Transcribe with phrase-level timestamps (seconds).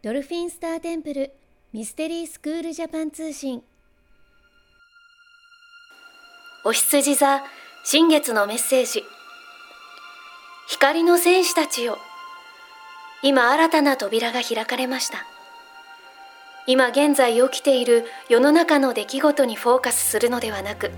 [0.00, 1.32] ドルフィンスターテンプル
[1.72, 3.64] ミステリースクールジャパン通信。
[6.64, 7.42] お羊座
[7.82, 9.02] 新月のメッセージ。
[10.68, 11.98] 光の戦士たちよ。
[13.24, 15.26] 今新たな扉が開かれました。
[16.68, 20.92] 今現在起きている世の中の出来事にフォーカスするのではなく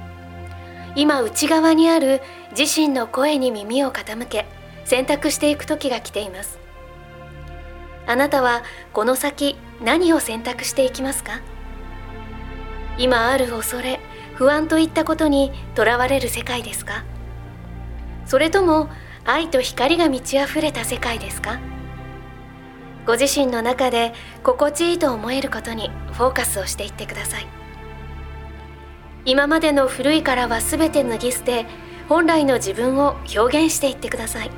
[0.95, 2.21] 今内側にある
[2.59, 4.45] 自身の声に耳を傾け
[4.85, 6.70] 選択していく時が来ています。
[8.07, 8.62] あなたは
[8.93, 11.41] この先何を選択していきますか？
[12.98, 14.01] 今ある恐れ
[14.34, 17.05] 不安といったことにとらわれる世界ですか？
[18.27, 18.89] それとも
[19.25, 21.61] 愛と光が満ち溢れた世界ですか？
[23.06, 27.47] ご自身の中で心地いいと思えることにフォーカスをしていってください。
[29.25, 31.67] 今までの古いからは全て脱ぎ捨て
[32.09, 34.51] 本来の自分を表現していってください。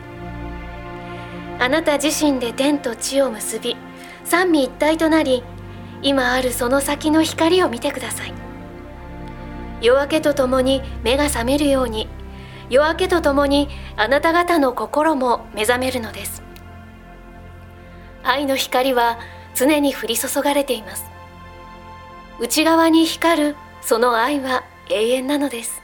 [1.59, 3.77] あなた自身で天と地を結び
[4.25, 5.43] 三位一体となり
[6.03, 8.35] 今あるその先の光を見てください。
[9.81, 12.09] 夜明けとともに目が覚めるように
[12.71, 16.43] 夜明けとともにあなた方の心も目覚めるのです。
[18.25, 19.19] 愛の光は
[19.55, 21.05] 常に降り注がれています。
[22.41, 25.83] 内側に光るその愛は永遠なのです。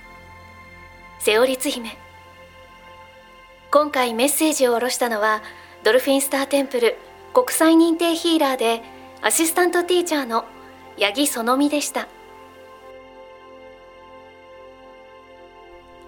[1.18, 1.98] セオリツ姫。
[3.70, 5.42] 今回メッセージを下ろしたのは
[5.84, 6.96] ドルフィンスターテンプル
[7.34, 8.80] 国際認定ヒーラーで
[9.20, 10.46] アシスタントティーチャーの
[10.98, 12.08] 八木そのみでした。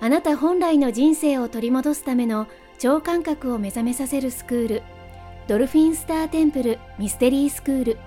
[0.00, 2.46] あなた本来の人生を取り戻すための
[2.78, 4.82] 超感覚を目覚めさせるスクール
[5.46, 7.98] ドルフィンスターテンプルミステリースクール。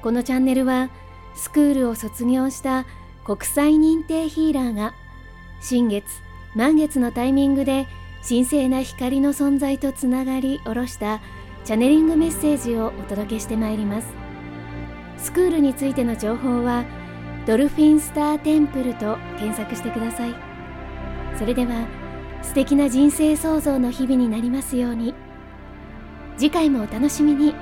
[0.00, 0.88] このチャンネルは
[1.34, 2.86] スクールを卒業した
[3.26, 4.94] 国際認定ヒーラーが
[5.60, 6.06] 新月
[6.54, 7.86] 満月のタイミングで
[8.28, 11.20] 神聖な光の存在とつながり下ろした
[11.64, 14.08] チャネリングメッセージをお届けしてまいります。
[15.16, 16.84] スクールについての情報は
[17.46, 20.34] ドルフィンスターテンプルと検索してください。
[21.38, 21.86] それでは
[22.42, 25.14] 素敵な人生創造の日々になりますように。
[26.36, 27.54] 次回もお楽しみに。